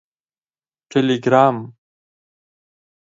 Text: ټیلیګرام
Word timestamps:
ټیلیګرام 0.89 1.57